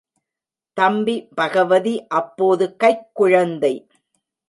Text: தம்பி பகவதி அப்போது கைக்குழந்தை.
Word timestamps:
தம்பி 0.77 1.15
பகவதி 1.35 1.95
அப்போது 2.11 2.75
கைக்குழந்தை. 2.83 3.73